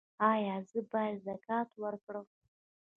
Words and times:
ایا 0.31 0.55
زه 0.69 0.79
باید 0.91 1.17
زکات 1.27 1.69
ورکړم؟ 1.83 2.25